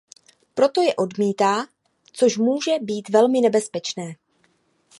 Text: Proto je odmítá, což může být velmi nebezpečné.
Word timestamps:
Proto 0.53 0.81
je 0.81 0.95
odmítá, 0.95 1.65
což 2.13 2.37
může 2.37 2.71
být 2.81 3.09
velmi 3.09 3.41
nebezpečné. 3.41 4.13